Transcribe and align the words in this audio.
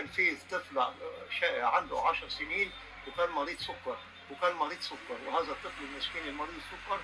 كان 0.00 0.08
في 0.08 0.36
طفل 0.50 0.78
عنده 1.62 2.00
10 2.00 2.28
سنين 2.28 2.70
وكان 3.08 3.30
مريض 3.30 3.58
سكر 3.58 3.98
وكان 4.30 4.56
مريض 4.56 4.80
سكر 4.80 5.16
وهذا 5.26 5.52
الطفل 5.52 5.84
المسكين 5.92 6.26
المريض 6.28 6.54
السكر 6.54 7.00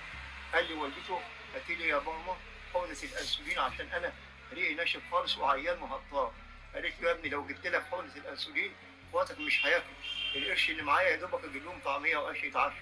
قال 0.53 0.67
لي 0.67 0.73
والدته 0.73 1.21
هاتي 1.55 1.75
لي 1.75 1.87
يا 1.87 1.99
ماما 1.99 2.37
حقنة 2.73 2.97
الأنسولين 3.03 3.59
عشان 3.59 3.87
أنا 3.91 4.13
ريقي 4.53 4.73
ناشف 4.73 5.01
خالص 5.11 5.37
وعيان 5.37 5.79
مهطاه 5.79 6.31
قالت 6.73 7.01
له 7.01 7.07
يا 7.09 7.13
ابني 7.13 7.29
لو 7.29 7.47
جبت 7.47 7.67
لك 7.67 7.83
حقنة 7.91 8.15
الأنسولين 8.15 8.71
اخواتك 9.09 9.39
مش 9.39 9.65
هياكلوا. 9.65 9.93
القرش 10.35 10.69
اللي 10.69 10.83
معايا 10.83 11.09
يا 11.09 11.15
دوبك 11.15 11.43
أجيب 11.45 11.63
لهم 11.65 11.79
طعمية 11.85 12.17
وقش 12.17 12.43
يتعشوا. 12.43 12.77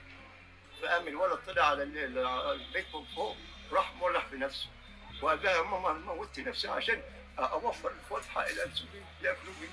فقام 0.81 1.07
الولد 1.07 1.39
طلع 1.47 1.65
على 1.65 1.83
ال- 1.83 1.97
ال- 1.97 2.51
البيت 2.61 2.95
من 2.95 3.05
فوق 3.15 3.37
راح 3.71 3.93
مولع 3.93 4.19
في 4.19 4.35
نفسه 4.35 4.67
وقال 5.21 5.43
لها 5.43 5.51
يا 5.57 5.61
ماما 5.61 5.91
أنا 5.91 5.99
موتت 5.99 6.39
نفسي 6.39 6.67
عشان 6.67 7.01
أوفر 7.39 7.93
اخوات 8.05 8.25
حق 8.25 8.47
الانسولين 8.47 9.05
ياكلوا 9.21 9.53
مني. 9.61 9.69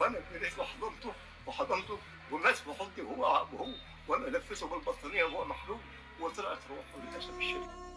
وأنا 0.00 0.18
جريت 0.32 0.58
وحضنته 0.58 1.12
وحضنته 1.46 1.98
ومات 2.32 2.56
في 2.56 2.72
حضني 2.72 3.02
وهو 3.06 3.22
وهو 3.22 3.66
وأنا 4.08 4.36
لفيته 4.36 4.66
بالبطانيه 4.66 5.24
وهو 5.24 5.44
محلول 5.44 5.78
وطلعت 6.20 6.58
روحه 6.70 7.10
للأسف 7.10 7.38
الشديد. 7.38 7.90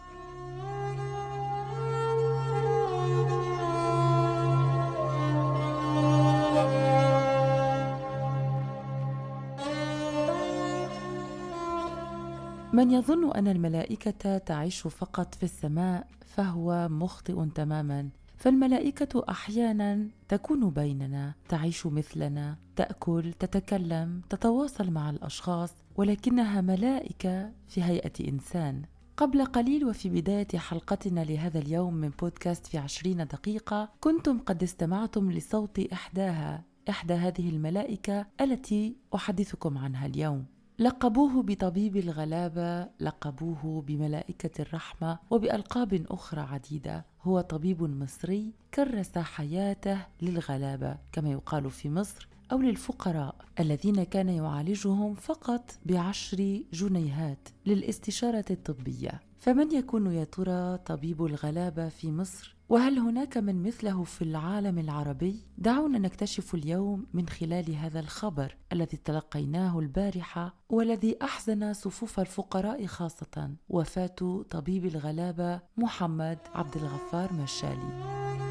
من 12.72 12.90
يظن 12.90 13.32
أن 13.32 13.48
الملائكة 13.48 14.38
تعيش 14.38 14.86
فقط 14.86 15.34
في 15.34 15.42
السماء 15.42 16.06
فهو 16.36 16.88
مخطئ 16.88 17.46
تماما. 17.54 18.08
فالملائكة 18.36 19.24
أحيانا 19.28 20.08
تكون 20.28 20.70
بيننا 20.70 21.34
تعيش 21.48 21.86
مثلنا 21.86 22.56
تأكل 22.76 23.32
تتكلم 23.32 24.20
تتواصل 24.30 24.90
مع 24.90 25.10
الأشخاص 25.10 25.70
ولكنها 25.96 26.60
ملائكة 26.60 27.50
في 27.68 27.82
هيئة 27.82 28.28
إنسان. 28.28 28.82
قبل 29.16 29.44
قليل 29.44 29.84
وفي 29.84 30.08
بداية 30.08 30.58
حلقتنا 30.58 31.20
لهذا 31.20 31.58
اليوم 31.58 31.94
من 31.94 32.08
بودكاست 32.08 32.66
في 32.66 32.78
عشرين 32.78 33.16
دقيقة 33.16 33.88
كنتم 34.00 34.38
قد 34.38 34.62
استمعتم 34.62 35.32
لصوت 35.32 35.78
إحداها 35.92 36.64
إحدى 36.90 37.14
هذه 37.14 37.48
الملائكة 37.48 38.26
التي 38.40 38.96
أحدثكم 39.14 39.78
عنها 39.78 40.06
اليوم. 40.06 40.44
لقبوه 40.78 41.42
بطبيب 41.42 41.96
الغلابة 41.96 42.88
لقبوه 43.00 43.82
بملائكة 43.82 44.62
الرحمة 44.62 45.18
وبألقاب 45.30 46.06
أخرى 46.10 46.40
عديدة. 46.40 47.04
هو 47.22 47.40
طبيب 47.40 47.82
مصري 47.82 48.52
كرس 48.74 49.18
حياته 49.18 50.06
للغلابة 50.22 50.96
كما 51.12 51.30
يقال 51.30 51.70
في 51.70 51.90
مصر 51.90 52.28
أو 52.52 52.58
للفقراء 52.58 53.34
الذين 53.60 54.04
كان 54.04 54.28
يعالجهم 54.28 55.14
فقط 55.14 55.70
بعشر 55.86 56.62
جنيهات 56.72 57.48
للاستشارة 57.66 58.44
الطبية. 58.50 59.20
فمن 59.38 59.72
يكون 59.72 60.12
يا 60.12 60.24
ترى 60.24 60.78
طبيب 60.78 61.24
الغلابة 61.24 61.88
في 61.88 62.10
مصر؟ 62.10 62.53
وهل 62.68 62.98
هناك 62.98 63.36
من 63.36 63.62
مثله 63.62 64.04
في 64.04 64.22
العالم 64.22 64.78
العربي؟ 64.78 65.46
دعونا 65.58 65.98
نكتشف 65.98 66.54
اليوم 66.54 67.06
من 67.14 67.28
خلال 67.28 67.74
هذا 67.74 68.00
الخبر 68.00 68.56
الذي 68.72 68.96
تلقيناه 68.96 69.78
البارحة 69.78 70.54
والذي 70.68 71.16
أحزن 71.22 71.72
صفوف 71.72 72.20
الفقراء 72.20 72.86
خاصة 72.86 73.50
وفاة 73.68 74.44
طبيب 74.50 74.84
الغلابة 74.86 75.60
محمد 75.76 76.38
عبد 76.54 76.76
الغفار 76.76 77.32
مشالي 77.32 78.43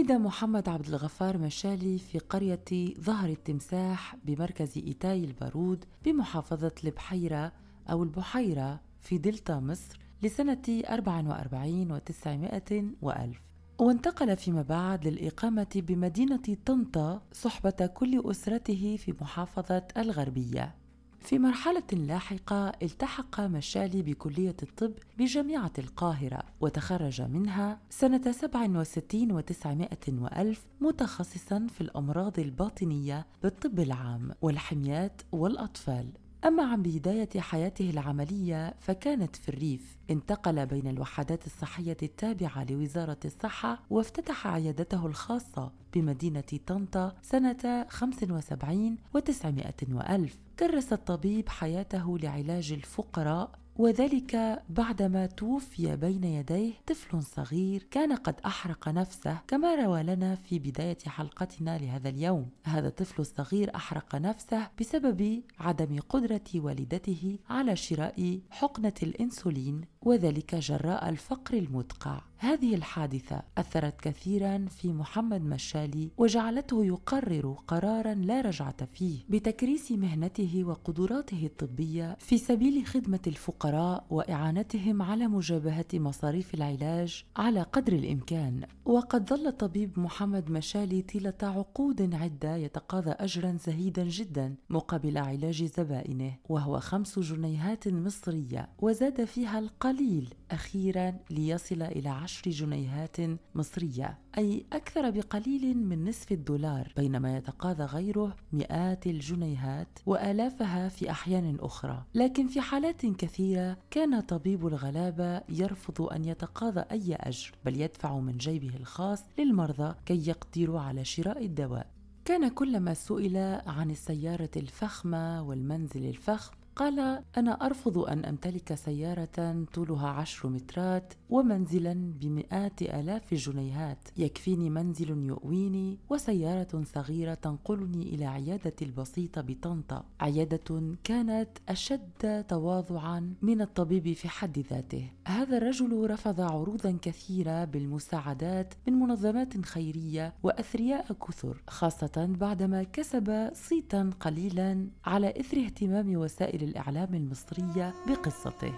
ولد 0.00 0.12
محمد 0.12 0.68
عبد 0.68 0.88
الغفار 0.88 1.38
مشالي 1.38 1.98
في 1.98 2.18
قرية 2.18 2.94
ظهر 3.00 3.28
التمساح 3.28 4.16
بمركز 4.24 4.78
إيتاي 4.78 5.24
البارود 5.24 5.84
بمحافظة 6.04 6.72
البحيرة 6.84 7.52
أو 7.90 8.02
البحيرة 8.02 8.80
في 9.00 9.18
دلتا 9.18 9.60
مصر 9.60 10.00
لسنة 10.22 10.62
44 10.90 11.98
و900 11.98 12.84
وألف. 13.02 13.40
وانتقل 13.78 14.36
فيما 14.36 14.62
بعد 14.62 15.06
للإقامة 15.08 15.68
بمدينة 15.74 16.56
طنطا 16.66 17.22
صحبة 17.32 17.86
كل 17.86 18.30
أسرته 18.30 18.96
في 18.96 19.14
محافظة 19.20 19.86
الغربية. 19.96 20.74
في 21.20 21.38
مرحلة 21.38 21.82
لاحقة 21.92 22.72
التحق 22.82 23.40
مشالي 23.40 24.02
بكلية 24.02 24.56
الطب 24.62 24.92
بجامعة 25.18 25.72
القاهرة 25.78 26.42
وتخرج 26.60 27.22
منها 27.22 27.78
سنة 27.90 28.32
67 28.32 29.32
وتسعمائة 29.32 30.08
وألف 30.08 30.66
متخصصا 30.80 31.66
في 31.74 31.80
الأمراض 31.80 32.38
الباطنية 32.38 33.26
بالطب 33.42 33.80
العام 33.80 34.30
والحميات 34.42 35.22
والأطفال. 35.32 36.06
أما 36.44 36.62
عن 36.62 36.82
بداية 36.82 37.40
حياته 37.40 37.90
العملية 37.90 38.74
فكانت 38.78 39.36
في 39.36 39.48
الريف 39.48 39.96
انتقل 40.10 40.66
بين 40.66 40.86
الوحدات 40.86 41.46
الصحية 41.46 41.96
التابعة 42.02 42.64
لوزارة 42.64 43.18
الصحة 43.24 43.82
وافتتح 43.90 44.46
عيادته 44.46 45.06
الخاصة 45.06 45.72
بمدينة 45.94 46.44
طنطا 46.66 47.16
سنة 47.22 47.86
75 47.88 48.96
وتسعمائة 49.14 49.74
وألف. 49.92 50.38
كرس 50.58 50.92
الطبيب 50.92 51.48
حياته 51.48 52.18
لعلاج 52.18 52.72
الفقراء 52.72 53.59
وذلك 53.80 54.62
بعدما 54.68 55.26
توفي 55.26 55.96
بين 55.96 56.24
يديه 56.24 56.72
طفل 56.86 57.22
صغير 57.22 57.86
كان 57.90 58.12
قد 58.12 58.34
أحرق 58.46 58.88
نفسه 58.88 59.38
كما 59.48 59.74
روى 59.74 60.02
لنا 60.02 60.34
في 60.34 60.58
بداية 60.58 60.98
حلقتنا 61.06 61.78
لهذا 61.78 62.08
اليوم. 62.08 62.50
هذا 62.64 62.88
الطفل 62.88 63.20
الصغير 63.20 63.74
أحرق 63.74 64.16
نفسه 64.16 64.68
بسبب 64.80 65.42
عدم 65.58 66.00
قدرة 66.08 66.50
والدته 66.54 67.38
على 67.50 67.76
شراء 67.76 68.40
حقنة 68.50 68.94
الإنسولين 69.02 69.80
وذلك 70.10 70.54
جراء 70.54 71.08
الفقر 71.08 71.54
المدقع. 71.54 72.20
هذه 72.38 72.74
الحادثة 72.74 73.42
أثرت 73.58 74.00
كثيرا 74.00 74.66
في 74.70 74.92
محمد 74.92 75.42
مشالي 75.42 76.10
وجعلته 76.18 76.84
يقرر 76.84 77.56
قرارا 77.68 78.14
لا 78.14 78.40
رجعة 78.40 78.84
فيه 78.94 79.18
بتكريس 79.28 79.92
مهنته 79.92 80.64
وقدراته 80.64 81.46
الطبية 81.46 82.16
في 82.20 82.38
سبيل 82.38 82.86
خدمة 82.86 83.20
الفقراء 83.26 84.06
وإعانتهم 84.10 85.02
على 85.02 85.28
مجابهة 85.28 85.86
مصاريف 85.94 86.54
العلاج 86.54 87.24
على 87.36 87.62
قدر 87.62 87.92
الإمكان. 87.92 88.64
وقد 88.84 89.28
ظل 89.28 89.46
الطبيب 89.46 89.98
محمد 89.98 90.50
مشالي 90.50 91.02
طيلة 91.02 91.34
عقود 91.42 92.14
عدة 92.14 92.56
يتقاضى 92.56 93.10
اجرا 93.10 93.56
زهيدا 93.66 94.04
جدا 94.04 94.54
مقابل 94.70 95.18
علاج 95.18 95.64
زبائنه 95.64 96.32
وهو 96.48 96.80
خمس 96.80 97.18
جنيهات 97.18 97.88
مصرية 97.88 98.68
وزاد 98.78 99.24
فيها 99.24 99.58
القليل 99.90 100.34
أخيرا 100.50 101.14
ليصل 101.30 101.82
إلى 101.82 102.08
عشر 102.08 102.50
جنيهات 102.50 103.16
مصرية 103.54 104.18
أي 104.38 104.66
أكثر 104.72 105.10
بقليل 105.10 105.76
من 105.76 106.08
نصف 106.08 106.32
الدولار 106.32 106.92
بينما 106.96 107.36
يتقاضى 107.36 107.82
غيره 107.82 108.36
مئات 108.52 109.06
الجنيهات 109.06 109.98
وآلافها 110.06 110.88
في 110.88 111.10
أحيان 111.10 111.56
أخرى. 111.60 112.04
لكن 112.14 112.48
في 112.48 112.60
حالات 112.60 113.06
كثيرة 113.06 113.76
كان 113.90 114.20
طبيب 114.20 114.66
الغلابة 114.66 115.42
يرفض 115.48 116.02
أن 116.02 116.24
يتقاضى 116.24 116.80
أي 116.80 117.14
أجر 117.14 117.52
بل 117.64 117.80
يدفع 117.80 118.18
من 118.18 118.36
جيبه 118.36 118.76
الخاص 118.76 119.24
للمرضى 119.38 119.94
كي 120.06 120.28
يقدروا 120.28 120.80
على 120.80 121.04
شراء 121.04 121.44
الدواء. 121.44 121.86
كان 122.24 122.48
كلما 122.48 122.94
سئل 122.94 123.36
عن 123.66 123.90
السيارة 123.90 124.50
الفخمة 124.56 125.42
والمنزل 125.42 126.06
الفخم 126.06 126.59
قال 126.80 127.22
أنا 127.36 127.66
أرفض 127.66 127.98
أن 127.98 128.24
أمتلك 128.24 128.74
سيارة 128.74 129.64
طولها 129.74 130.08
عشر 130.08 130.48
مترات 130.48 131.12
ومنزلا 131.30 132.12
بمئات 132.20 132.82
آلاف 132.82 133.32
الجنيهات 133.32 134.08
يكفيني 134.16 134.70
منزل 134.70 135.10
يؤويني 135.10 135.98
وسيارة 136.10 136.84
صغيرة 136.94 137.34
تنقلني 137.34 138.14
إلى 138.14 138.26
عيادتي 138.26 138.84
البسيطة 138.84 139.40
بطنطا. 139.40 140.04
عيادة 140.20 140.96
كانت 141.04 141.48
أشد 141.68 142.44
تواضعا 142.48 143.34
من 143.42 143.60
الطبيب 143.60 144.12
في 144.12 144.28
حد 144.28 144.58
ذاته. 144.58 145.10
هذا 145.26 145.56
الرجل 145.56 146.10
رفض 146.10 146.40
عروضا 146.40 146.98
كثيرة 147.02 147.64
بالمساعدات 147.64 148.74
من 148.86 148.92
منظمات 148.92 149.66
خيرية 149.66 150.34
وأثرياء 150.42 151.12
كثر 151.12 151.62
خاصة 151.68 152.28
بعدما 152.40 152.82
كسب 152.82 153.50
صيتا 153.52 154.10
قليلا 154.20 154.88
على 155.04 155.34
إثر 155.40 155.56
اهتمام 155.56 156.16
وسائل 156.16 156.69
الإعلام 156.70 157.14
المصرية 157.14 157.94
بقصته. 158.06 158.72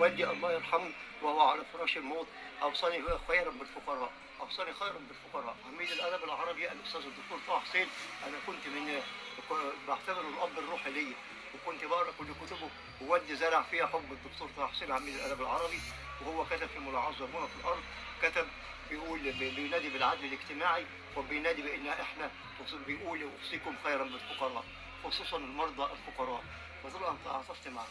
والدي 0.00 0.30
الله 0.30 0.52
يرحمه 0.52 0.90
وهو 1.22 1.40
على 1.40 1.62
فراش 1.72 1.96
الموت 1.96 2.26
أوصاني 2.62 3.02
خيرا 3.28 3.50
بالفقراء 3.50 4.10
أوصاني 4.40 4.72
خيرا 4.72 4.98
بالفقراء. 5.08 5.56
عميد 5.68 5.90
الأدب 5.90 6.24
العربي 6.24 6.72
الأستاذ 6.72 7.00
الدكتور 7.00 7.38
طه 7.48 7.58
حسين 7.58 7.86
أنا 8.26 8.36
كنت 8.46 8.66
من 8.66 9.00
بعتبره 9.88 10.28
الأب 10.28 10.58
الروحي 10.58 10.90
ليا. 10.90 11.14
وكنت 11.56 11.84
بقرا 11.84 12.12
كل 12.18 12.26
كتبه 12.46 12.70
ووالدي 13.00 13.36
زرع 13.36 13.62
فيها 13.62 13.86
حب. 13.86 14.12
الدكتور 14.12 14.48
طه 14.56 14.66
حسين 14.66 14.92
عميد 14.92 15.14
الأدب 15.14 15.40
العربي 15.40 15.80
وهو 16.20 16.44
كتب 16.44 16.66
في 16.66 16.78
ملاعظمون 16.78 17.46
في 17.46 17.56
الأرض 17.60 17.82
كتب 18.22 18.46
بيقول 18.90 19.18
بينادي 19.32 19.88
بالعدل 19.88 20.24
الاجتماعي 20.24 20.86
وبينادي 21.16 21.62
بأن 21.62 21.86
إحنا 21.88 22.30
بيقول 22.86 23.22
اوصيكم 23.22 23.76
خيرا 23.84 24.04
بالفقراء 24.04 24.64
خصوصا 25.04 25.36
المرضى 25.36 25.92
الفقراء. 25.92 26.44
فطبعا 26.84 27.18
تعاطفت 27.24 27.68
معه. 27.68 27.86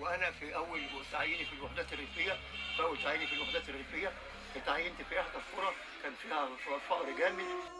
وأنا 0.00 0.30
في 0.30 0.54
أول 0.54 0.82
تعييني 1.12 1.44
في 1.44 1.52
الوحدات 1.52 1.92
الريفية 1.92 2.38
في 2.76 2.82
أول 2.82 3.02
تعييني 3.02 3.26
في 3.26 3.32
الوحدات 3.34 3.68
الريفية 3.68 4.12
تعينت 4.66 5.02
في 5.02 5.20
إحدى 5.20 5.36
القرى 5.36 5.74
كان 6.02 6.12
فيها 6.22 6.48
فقر 6.88 7.10
جامد. 7.18 7.79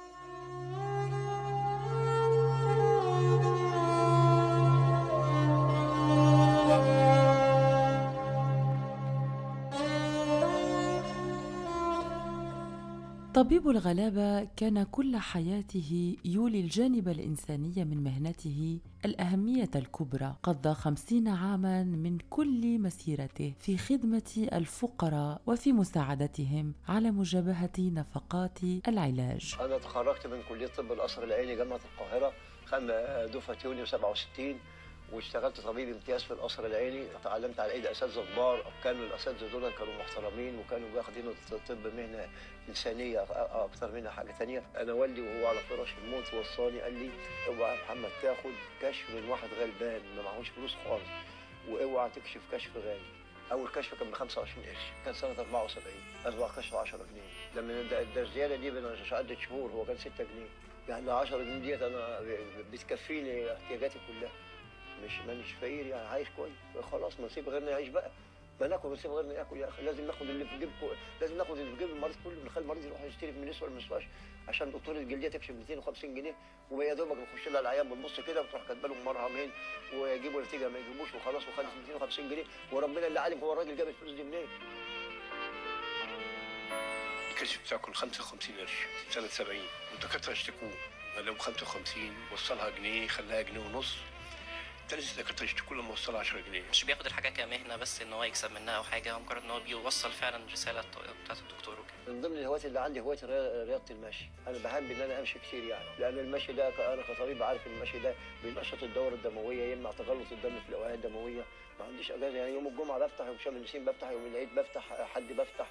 طبيب 13.40 13.68
الغلابة 13.68 14.44
كان 14.56 14.82
كل 14.82 15.16
حياته 15.16 16.16
يولي 16.24 16.60
الجانب 16.60 17.08
الإنساني 17.08 17.84
من 17.84 18.04
مهنته 18.04 18.78
الأهمية 19.04 19.70
الكبرى. 19.76 20.36
قضى 20.42 20.74
خمسين 20.74 21.28
عاما 21.28 21.84
من 21.84 22.18
كل 22.30 22.78
مسيرته 22.78 23.54
في 23.58 23.78
خدمة 23.78 24.48
الفقراء 24.52 25.40
وفي 25.46 25.72
مساعدتهم 25.72 26.74
على 26.88 27.10
مجابهة 27.10 27.72
نفقات 27.78 28.58
العلاج. 28.88 29.56
أنا 29.60 29.78
تخرجت 29.78 30.26
من 30.26 30.38
كلية 30.48 30.66
طب 30.66 30.92
القصر 30.92 31.22
العيني 31.22 31.56
جامعة 31.56 31.80
القاهرة 31.92 32.32
دفعة 33.26 33.56
يونيو 33.64 33.86
67 33.86 34.54
واشتغلت 35.12 35.60
طبيب 35.60 35.88
امتياز 35.88 36.22
في 36.22 36.30
القصر 36.30 36.66
العيني 36.66 37.06
تعلمت 37.24 37.60
على 37.60 37.72
إيد 37.72 37.86
أساتذة 37.86 38.24
كبار 38.32 38.72
كانوا 38.84 39.06
الأساتذة 39.06 39.52
دول 39.52 39.70
كانوا 39.70 39.94
محترمين 39.98 40.58
وكانوا 40.58 40.88
واخدين 40.94 41.34
الطب 41.52 41.86
مهنة 41.96 42.28
إنسانية 42.68 43.26
أكثر 43.64 43.92
منها 43.92 44.10
حاجة 44.10 44.32
ثانية 44.32 44.62
أنا 44.76 44.92
والدي 44.92 45.20
وهو 45.20 45.46
على 45.46 45.60
فراش 45.60 45.88
الموت 46.04 46.34
وصاني 46.34 46.80
قال 46.80 46.92
لي 46.92 47.10
أوعى 47.48 47.76
يا 47.76 47.82
محمد 47.84 48.10
تاخد 48.22 48.52
كشف 48.82 49.10
من 49.10 49.28
واحد 49.28 49.48
غلبان 49.60 50.00
ما 50.16 50.22
معهوش 50.22 50.48
فلوس 50.48 50.74
خالص 50.84 51.08
وأوعى 51.68 52.10
تكشف 52.10 52.40
كشف 52.52 52.76
غالي. 52.76 53.20
أول 53.52 53.68
كشف 53.68 53.94
كان 54.00 54.10
ب 54.10 54.14
25 54.14 54.66
قرش 54.66 54.78
كان 55.04 55.14
سنة 55.14 55.30
74 55.38 55.94
أربع 56.26 56.48
كشف 56.56 56.74
10 56.74 56.98
جنيه. 56.98 57.22
لما 57.62 57.82
ده 58.14 58.22
الزياده 58.22 58.56
دي 58.56 58.70
من 58.70 58.96
عدة 59.12 59.36
شهور 59.40 59.70
هو 59.70 59.84
كان 59.84 59.98
6 59.98 60.10
جنيه. 60.18 60.48
يعني 60.88 61.10
10 61.10 61.38
جنيه 61.38 61.58
ديت 61.58 61.82
أنا 61.82 62.20
بتكفيني 62.72 63.52
احتياجاتي 63.52 63.98
كلها. 64.08 64.30
مش 65.04 65.12
مانيش 65.26 65.52
فقير 65.60 65.86
يعني 65.86 66.08
عايش 66.08 66.28
كويس. 66.36 66.52
خلاص 66.92 67.20
ما 67.20 67.26
نسيب 67.26 67.48
غيرنا 67.48 67.70
يعيش 67.70 67.88
بقى. 67.88 68.10
ما 68.60 68.66
ناكل 68.68 68.88
ونسيب 68.88 69.10
غيرنا 69.10 69.34
ياكل 69.34 69.56
يا 69.56 69.68
أخي. 69.68 69.82
لازم 69.82 70.06
ناخد 70.06 70.22
اللي 70.30 70.44
في 70.44 70.58
جيب 70.58 70.70
لازم 71.20 71.36
ناخد 71.38 71.58
اللي 71.58 71.76
في 71.76 71.78
جيب 71.78 71.90
المريض 71.96 72.16
كله 72.24 72.44
نخلي 72.46 72.62
المريض 72.62 72.84
يروح 72.84 73.02
يشتري 73.02 73.32
من 73.32 73.48
نسوى 73.48 73.68
المستشفى 73.68 74.06
عشان 74.48 74.72
دكتور 74.72 74.96
الجلدية 74.96 75.28
تكشف 75.28 75.50
250 75.50 76.14
جنيه 76.14 76.34
ويا 76.70 76.94
دوبك 76.94 77.16
نخش 77.16 77.48
لها 77.48 77.60
العيان 77.60 77.88
بنبص 77.88 78.20
كده 78.20 78.40
وتروح 78.42 78.62
كاتبة 78.68 78.88
لهم 78.88 79.04
مرهمين 79.04 79.50
ويجيبوا 79.94 80.42
نتيجة 80.42 80.68
ما 80.68 80.78
يجيبوش 80.78 81.14
وخلاص 81.14 81.42
وخدت 81.48 81.66
250 81.88 82.28
جنيه. 82.30 82.44
وربنا 82.72 83.06
اللي 83.06 83.20
عالم 83.20 83.40
هو 83.40 83.52
الراجل 83.52 83.76
جاب 83.76 83.88
الفلوس 83.88 84.12
دي 84.14 84.22
منين؟ 84.22 84.46
الكشف 87.30 87.60
بتاعكم 87.66 87.92
55 87.92 88.56
قرش 88.56 88.72
سنة 89.10 89.26
70 89.26 89.58
والدكاترة 89.92 90.32
اشتكوه 90.32 90.70
قال 91.16 91.26
لهم 91.26 91.38
55 91.38 92.14
وصلها 92.32 92.70
جنيه 92.70 93.08
خلاها 93.08 93.42
جنيه 93.42 93.60
ونص. 93.60 93.94
ثالث 94.90 95.18
دكاتره 95.18 95.44
يشتكوا 95.44 95.76
لما 95.76 95.92
وصل 95.92 96.16
10 96.16 96.40
جنيه. 96.40 96.62
مش 96.70 96.84
بياخد 96.84 97.06
الحاجة 97.06 97.28
كمهنة 97.28 97.76
بس 97.76 98.02
إن 98.02 98.12
هو 98.12 98.24
يكسب 98.24 98.52
منها 98.52 98.74
أو 98.76 98.82
حاجة 98.82 99.12
هو 99.12 99.20
مجرد 99.20 99.42
إن 99.42 99.50
هو 99.50 99.60
بيوصل 99.60 100.12
فعلا 100.12 100.40
رسالة 100.52 100.80
بتاعت 101.24 101.38
الدكتور 101.38 101.74
وكده. 101.80 102.14
من 102.14 102.20
ضمن 102.20 102.38
الهوايات 102.38 102.64
اللي 102.64 102.80
عندي 102.80 103.00
هواية 103.00 103.18
رياضة 103.64 103.84
المشي. 103.90 104.24
أنا 104.46 104.58
بحب 104.64 104.90
إن 104.90 105.00
أنا 105.00 105.20
أمشي 105.20 105.38
كتير 105.38 105.64
يعني. 105.64 105.84
لأن 105.98 106.18
المشي 106.18 106.52
ده 106.52 106.92
أنا 106.94 107.02
كطبيب 107.02 107.42
عارف 107.42 107.66
المشي 107.66 107.98
ده 107.98 108.14
بينشط 108.44 108.82
الدورة 108.82 109.14
الدموية 109.14 109.72
يمنع 109.72 109.90
تغلط 109.92 110.32
الدم 110.32 110.60
في 110.60 110.68
الاوعيه 110.68 110.94
الدموية. 110.94 111.42
ما 111.80 111.84
عنديش 111.84 112.10
أجازة 112.10 112.36
يعني 112.36 112.52
يوم 112.54 112.66
الجمعة 112.66 112.98
بفتح 112.98 113.26
يوم 113.26 113.38
شم 113.44 113.56
النسيم 113.56 113.84
بفتح 113.84 114.08
يوم 114.10 114.26
العيد 114.26 114.54
بفتح 114.54 114.82
حد 115.14 115.32
بفتح 115.32 115.66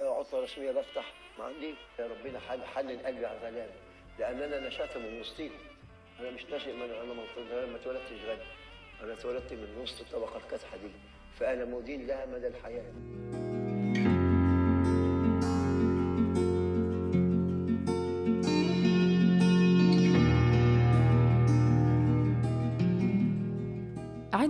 عطلة 0.00 0.40
رسمية 0.40 0.70
بفتح. 0.70 1.12
ما 1.38 1.44
عندي. 1.44 1.74
يا 1.98 2.06
ربنا 2.06 2.40
حل 2.40 2.64
حنن 2.64 2.98
قلبي 3.06 3.26
على 3.26 3.38
الغلابة. 3.38 3.74
لأن 4.18 4.42
أنا 4.42 4.68
نشأت 4.68 4.96
من 4.96 5.20
وسطيهم 5.20 5.58
أنا 6.20 6.30
مش 6.30 6.44
ناشئ 6.44 6.72
من 6.72 6.82
أنا 6.82 7.14
ما 7.66 7.76
اتولدتش 7.76 8.24
غني. 8.26 8.38
أنا 9.02 9.12
اتولدت 9.12 9.52
من 9.52 9.78
وسط 9.82 10.00
الطبقة 10.00 10.36
الكاسحة 10.36 10.76
دي. 10.76 10.90
فأنا 11.38 11.64
مدين 11.64 12.06
لها 12.06 12.26
مدى 12.26 12.46
الحياة. 12.46 12.92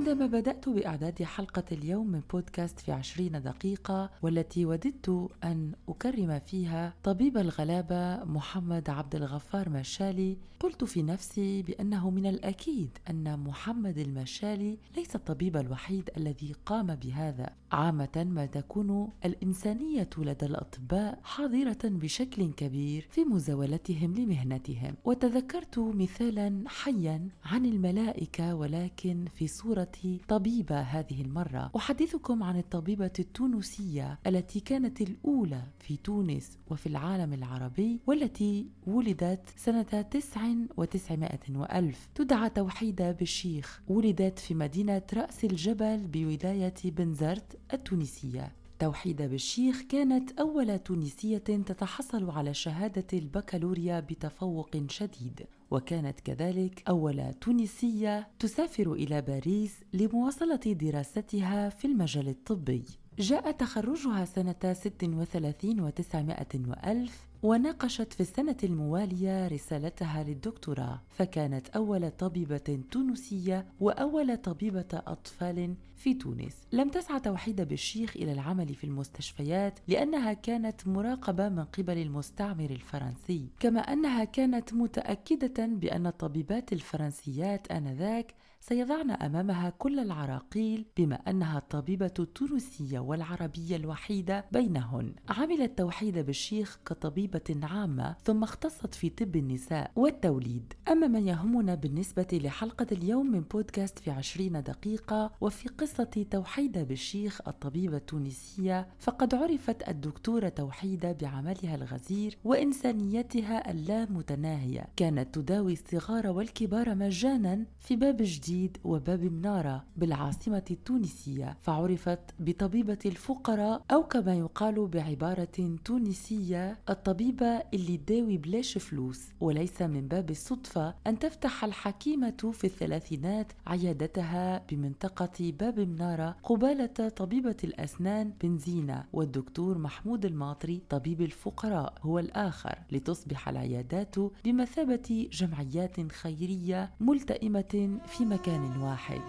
عندما 0.03 0.27
بدأت 0.27 0.69
بإعداد 0.69 1.23
حلقة 1.23 1.63
اليوم 1.73 2.07
من 2.07 2.21
بودكاست 2.33 2.81
في 2.81 2.93
عشرين 2.93 3.43
دقيقة 3.43 4.11
والتي 4.23 4.67
وددت 4.67 5.29
أن 5.45 5.73
أكرم 5.89 6.39
فيها 6.39 6.95
طبيب 7.05 7.39
الغلابة 7.39 8.25
محمد 8.25 8.91
عبد 8.91 9.15
الغفار 9.15 9.69
مشالي 9.69 10.37
قلت 10.63 10.85
في 10.85 11.03
نفسي 11.03 11.63
بأنه 11.63 12.11
من 12.11 12.27
الأكيد 12.27 12.99
أن 13.11 13.39
محمد 13.39 13.99
المشالي 13.99 14.79
ليس 14.97 15.17
الطبيب 15.17 15.57
الوحيد 15.57 16.11
الذي 16.17 16.55
قام 16.67 16.95
بهذا. 16.95 17.51
عامة 17.73 18.27
ما 18.31 18.47
تكون 18.47 19.09
الإنسانية 19.25 20.09
لدى 20.19 20.47
الأطباء 20.47 21.19
حاضرة 21.25 21.79
بشكل 21.85 22.53
كبير 22.53 23.07
في 23.11 23.25
مزاولتهم 23.25 24.15
لمهنتهم. 24.15 24.95
وتذكرت 25.05 25.79
مثالا 25.79 26.65
حيا 26.67 27.29
عن 27.45 27.67
الملائكة 27.67 28.55
ولكن 28.55 29.25
في 29.35 29.49
صورة 29.49 29.92
طبيبة 30.29 30.81
هذه 30.81 31.23
المرة. 31.23 31.71
أحدثكم 31.77 32.43
عن 32.43 32.59
الطبيبة 32.59 33.11
التونسية 33.19 34.19
التي 34.27 34.61
كانت 34.61 35.01
الأولى 35.01 35.63
في 35.79 35.97
تونس 35.97 36.59
وفي 36.71 36.87
العالم 36.87 37.33
العربي 37.33 38.01
والتي 38.07 38.67
ولدت 38.87 39.49
سنة 39.57 39.83
تسع 39.83 40.43
وتسعمائة 40.77 41.57
وألف. 41.57 42.09
تدعى 42.15 42.51
توحيدة 42.51 43.13
بالشيخ. 43.13 43.83
ولدت 43.89 44.39
في 44.39 44.55
مدينة 44.55 45.03
رأس 45.15 45.45
الجبل 45.45 46.07
بولاية 46.07 46.75
بنزرت 46.85 47.59
التونسية. 47.73 48.53
توحيدة 48.83 49.27
بالشيخ 49.27 49.83
كانت 49.83 50.41
أول 50.41 50.79
تونسية 50.79 51.39
تتحصل 51.39 52.31
على 52.31 52.55
شهادة 52.55 53.07
البكالوريا 53.13 54.01
بتفوق 54.01 54.71
شديد. 54.89 55.47
وكانت 55.71 56.21
كذلك 56.21 56.83
أول 56.89 57.35
تونسية 57.35 58.29
تسافر 58.39 58.93
إلى 58.93 59.23
باريس 59.23 59.81
لمواصلة 59.93 60.57
دراستها 60.57 61.69
في 61.69 61.85
المجال 61.85 62.29
الطبي. 62.29 62.85
جاء 63.19 63.51
تخرجها 63.51 64.25
سنة 64.25 64.55
36 64.73 65.81
وتسعمائة 65.81 66.47
وألف 66.69 67.27
وناقشت 67.43 68.13
في 68.13 68.21
السنة 68.21 68.57
الموالية 68.65 69.49
رسالتها 69.49 70.23
للدكتوراه 70.25 71.03
فكانت 71.11 71.69
أول 71.69 72.11
طبيبة 72.11 72.81
تونسية 72.91 73.67
وأول 73.81 74.37
طبيبة 74.37 74.89
أطفال 74.93 75.75
في 75.97 76.15
تونس. 76.15 76.57
لم 76.73 76.89
تسعى 76.89 77.21
توحيد 77.21 77.61
بالشيخ 77.61 78.17
إلى 78.17 78.33
العمل 78.33 78.75
في 78.75 78.85
المستشفيات 78.85 79.79
لأنها 79.89 80.33
كانت 80.33 80.87
مراقبة 80.89 81.49
من 81.49 81.65
قبل 81.65 81.99
المستعمر 81.99 82.71
الفرنسي 82.71 83.49
كما 83.61 83.81
أنها 83.81 84.25
كانت 84.25 84.75
متأكدة 84.75 85.67
بأن 85.67 86.07
الطبيبات 86.07 86.73
الفرنسيات 86.73 87.73
آنذاك 87.73 88.35
سيضعن 88.69 89.11
أمامها 89.11 89.71
كل 89.71 89.99
العراقيل 89.99 90.85
بما 90.97 91.15
أنها 91.15 91.59
الطبيبة 91.59 92.11
التونسية 92.19 92.99
والعربية 92.99 93.77
الوحيدة 93.77 94.45
بينهن. 94.53 95.15
عملت 95.29 95.79
توحيد 95.79 96.19
بالشيخ 96.19 96.79
كطبيبة 96.87 97.57
عامة 97.63 98.17
ثم 98.25 98.43
اختصت 98.43 98.95
في 98.95 99.11
طب 99.11 99.37
النساء 99.37 99.91
والتوليد. 99.97 100.73
أما 100.89 101.07
ما 101.07 101.19
يهمنا 101.19 101.75
بالنسبة 101.75 102.27
لحلقة 102.33 102.87
اليوم 102.93 103.27
من 103.27 103.41
بودكاست 103.41 103.99
في 103.99 104.11
عشرين 104.11 104.63
دقيقة 104.63 105.33
وفي 105.41 105.69
قصة 105.69 106.27
توحيده 106.31 106.83
بالشيخ 106.83 107.41
الطبيبة 107.49 107.97
التونسية 107.97 108.89
فقد 108.99 109.35
عرفت 109.35 109.89
الدكتورة 109.89 110.49
توحيده 110.49 111.13
بعملها 111.13 111.75
الغزير 111.75 112.39
وإنسانيتها 112.45 113.71
اللامتناهية. 113.71 114.87
كانت 114.97 115.35
تداوي 115.35 115.73
الصغار 115.73 116.27
والكبار 116.27 116.95
مجانا 116.95 117.65
في 117.81 117.97
باب 117.97 118.17
جديد. 118.21 118.52
الجديد 118.53 118.79
وباب 118.85 119.23
منارة 119.23 119.85
بالعاصمة 119.97 120.63
التونسية 120.71 121.57
فعرفت 121.61 122.19
بطبيبة 122.41 122.99
الفقراء 123.07 123.83
أو 123.91 124.03
كما 124.03 124.35
يقال 124.35 124.87
بعبارة 124.87 125.77
تونسية 125.85 126.79
الطبيبة 126.89 127.47
اللي 127.75 127.97
تداوي 127.97 128.39
بلاش 128.39 128.79
فلوس. 128.79 129.29
وليس 129.41 129.83
من 129.83 130.09
باب 130.09 130.31
الصدفة 130.31 130.95
أن 131.07 131.19
تفتح 131.19 131.65
الحكيمة 131.65 132.51
في 132.53 132.65
الثلاثينات 132.65 133.53
عيادتها 133.67 134.63
بمنطقة 134.71 135.53
باب 135.61 135.81
منارة 135.81 136.37
قبالة 136.43 137.09
طبيبة 137.09 137.57
الأسنان 137.65 138.33
بنزينة 138.43 139.05
والدكتور 139.13 139.79
محمود 139.79 140.25
الماطري 140.25 140.83
طبيب 140.91 141.21
الفقراء 141.23 141.95
هو 142.03 142.19
الآخر 142.19 142.79
لتصبح 142.93 143.49
العيادات 143.49 144.15
بمثابة 144.45 145.29
جمعيات 145.33 146.13
خيرية 146.13 146.91
ملتئمة 147.01 147.99
في 148.07 148.25
مكان 148.25 148.42
واحد. 148.49 149.23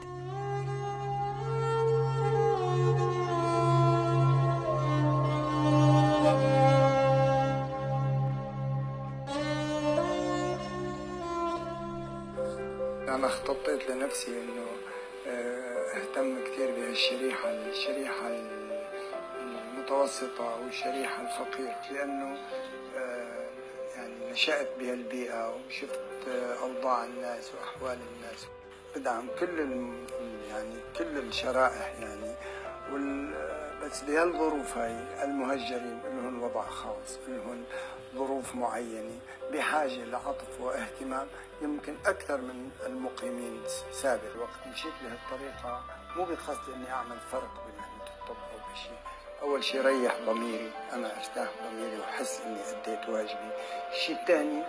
أنا 13.09 13.27
خططت 13.27 13.89
لنفسي 13.89 14.31
إنه 14.31 14.65
آه، 15.27 15.97
أهتم 15.97 16.43
كثير 16.43 16.71
بهالشريحة 16.71 17.49
الشريحة 17.49 18.31
المتوسطة 19.39 20.59
والشريحة 20.65 21.21
الفقيرة 21.21 21.81
لأنه 21.91 22.37
آه، 22.97 23.49
يعني 23.95 24.31
نشأت 24.31 24.67
بهالبيئة 24.79 25.55
وشفت 25.55 25.99
آه، 26.27 26.55
أوضاع 26.61 27.03
الناس 27.03 27.51
وأحوال 27.55 27.97
الناس. 28.15 28.47
بدعم 28.95 29.27
كل 29.39 29.59
يعني 30.49 30.75
كل 30.97 31.17
الشرائح 31.17 31.93
يعني 31.99 32.35
وال 32.91 33.33
بس 33.83 34.01
بهالظروف 34.01 34.77
هاي 34.77 35.23
المهجرين 35.23 35.99
لهم 36.03 36.43
وضع 36.43 36.65
خاص 36.69 37.17
لهم 37.27 37.63
ظروف 38.15 38.55
معينة 38.55 39.19
بحاجة 39.53 40.03
لعطف 40.05 40.61
واهتمام 40.61 41.27
يمكن 41.61 41.95
أكثر 42.05 42.37
من 42.37 42.71
المقيمين 42.85 43.61
سابق 43.91 44.35
وقت 44.41 44.67
مشيت 44.73 44.93
بهالطريقة 45.03 45.81
مو 46.15 46.23
بقصد 46.25 46.73
إني 46.75 46.91
أعمل 46.91 47.17
فرق 47.31 47.53
بمهنة 47.65 48.03
الطب 48.19 48.35
أو 48.53 48.73
بشيء 48.73 48.97
أول 49.41 49.63
شيء 49.63 49.81
ريح 49.85 50.17
ضميري 50.25 50.71
أنا 50.93 51.17
أرتاح 51.17 51.49
ضميري 51.67 51.99
وأحس 51.99 52.41
إني 52.41 52.59
أديت 52.61 53.09
واجبي. 53.09 53.51
الشيء 53.91 54.15
الثاني 54.15 54.63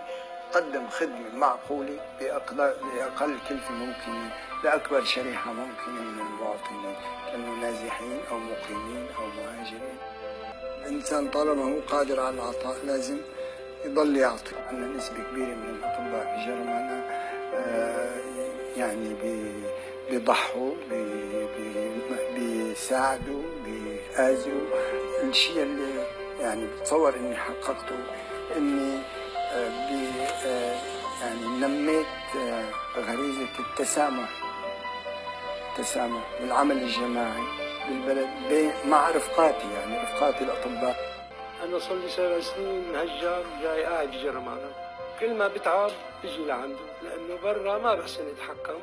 قدم 0.55 0.87
خدمة 0.89 1.35
معقولة 1.35 1.97
بأقل, 2.19 3.37
كلفة 3.49 3.71
ممكنة 3.73 4.31
لأكبر 4.63 5.03
شريحة 5.03 5.53
ممكنة 5.53 6.01
من 6.01 6.19
المواطنين 6.19 6.95
كانوا 7.31 7.55
نازحين 7.57 8.19
أو 8.31 8.37
مقيمين 8.39 9.05
أو 9.19 9.25
مهاجرين. 9.27 9.97
الإنسان 10.85 11.29
طالما 11.29 11.63
هو 11.63 11.79
قادر 11.87 12.19
على 12.19 12.35
العطاء 12.35 12.77
لازم 12.85 13.17
يضل 13.85 14.17
يعطي. 14.17 14.55
عندنا 14.69 14.87
نسبة 14.97 15.15
كبيرة 15.31 15.55
من 15.55 15.69
الأطباء 15.69 16.35
في 16.37 16.45
جرمانة 16.51 17.03
آه، 17.55 18.19
يعني 18.77 19.13
بي- 19.13 19.63
بيضحوا 20.09 20.71
بي- 20.89 21.47
بي- 21.57 22.01
بيساعدوا 22.35 23.43
بيآزروا 23.65 24.67
الشيء 25.23 25.63
اللي 25.63 26.03
يعني 26.41 26.67
بتصور 26.67 27.15
إني 27.15 27.35
حققته 27.35 27.95
إني 28.57 28.99
يعني 31.21 31.45
نميت 31.47 32.05
آه، 32.37 32.65
غريزة 32.97 33.47
التسامح 33.59 34.29
التسامح 35.71 36.23
والعمل 36.41 36.77
الجماعي 36.77 37.43
بالبلد 37.89 38.73
مع 38.87 39.09
رفقاتي 39.09 39.67
يعني 39.73 39.97
رفقاتي 40.03 40.43
الأطباء. 40.43 41.15
أنا 41.63 41.79
صار 41.79 41.97
لي 41.97 42.09
سبع 42.09 42.39
سنين 42.39 42.91
مهجر 42.93 43.43
جاي 43.61 43.83
قاعد 43.83 44.11
في 44.11 44.23
جرمانة 44.23 44.71
كل 45.19 45.33
ما 45.33 45.47
بتعب 45.47 45.91
بيجي 46.23 46.45
لعنده 46.45 46.79
لأنه 47.03 47.41
برا 47.43 47.77
ما 47.77 47.95
بحسن 47.95 48.27
يتحكم. 48.29 48.79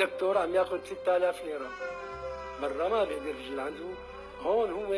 دكتور 0.00 0.38
عم 0.38 0.54
ياخذ 0.54 0.78
3000 0.78 1.44
ليرة. 1.44 1.70
برا 2.62 2.88
ما 2.88 3.04
بيقدر 3.04 3.28
يجي 3.28 3.54
لعنده. 3.54 3.84
هون 4.42 4.70
هو 4.70 4.94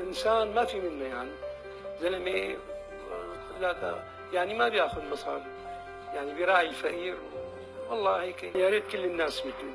إنسان 0.00 0.54
ما 0.54 0.64
في 0.64 0.80
منه 0.80 1.04
يعني. 1.04 1.30
زلمة 2.00 2.30
آه، 2.30 3.60
لا 3.60 3.72
يعني 4.32 4.54
ما 4.54 4.68
بياخذ 4.68 5.04
مصاري. 5.10 5.44
يعني 6.14 6.34
بيراعي 6.34 6.68
الفقير 6.68 7.16
والله 7.90 8.22
هيك 8.22 8.42
يا 8.42 8.68
ريت 8.68 8.88
كل 8.92 9.04
الناس 9.04 9.40
مثله 9.40 9.74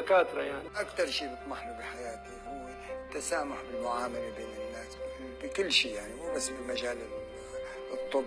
دكاترة 0.00 0.42
يعني. 0.42 0.68
أكثر 0.76 1.06
شيء 1.06 1.28
بطمح 1.28 1.66
له 1.66 1.72
بحياتي 1.78 2.30
هو 2.48 2.68
التسامح 3.06 3.56
بالمعاملة 3.72 4.30
بين 4.36 4.48
الناس. 4.66 4.96
بكل 5.42 5.72
شيء 5.72 5.92
يعني 5.94 6.14
مو 6.14 6.34
بس 6.34 6.48
بمجال 6.48 6.96
ال- 6.96 7.92
الطب 7.92 8.24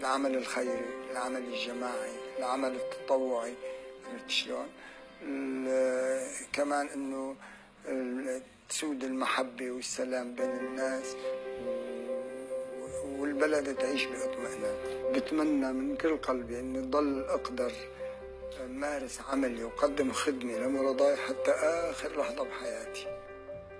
العمل 0.00 0.36
الخيري 0.36 0.84
العمل 1.10 1.40
الجماعي 1.42 2.12
العمل 2.38 2.74
التطوعي. 2.74 3.54
عرفت 4.12 4.30
شلون؟ 4.30 4.66
كمان 6.52 6.86
إنه 6.88 7.36
تسود 8.68 9.04
المحبة 9.04 9.70
والسلام 9.70 10.34
بين 10.34 10.50
الناس. 10.50 11.16
والبلد 13.42 13.76
تعيش 13.76 14.04
باطمئنان 14.04 14.74
بتمنى 15.14 15.72
من 15.72 15.96
كل 15.96 16.16
قلبي 16.16 16.58
اني 16.60 16.78
ضل 16.80 17.20
أقدر 17.20 17.72
مارس 18.68 19.20
عملي 19.20 19.64
وقدم 19.64 20.12
خدمة 20.12 20.52
لمرضاي 20.52 21.16
حتى 21.16 21.50
آخر 21.50 22.18
لحظة 22.18 22.44
بحياتي. 22.44 23.21